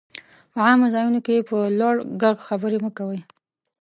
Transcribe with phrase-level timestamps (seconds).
[0.51, 3.19] په عامه ځايونو کي په لوړ ږغ خبري مه کوئ!